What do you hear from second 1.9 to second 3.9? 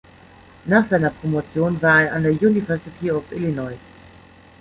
er an der University of Illinois.